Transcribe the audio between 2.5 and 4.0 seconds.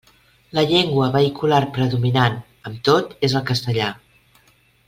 amb tot, és el castellà.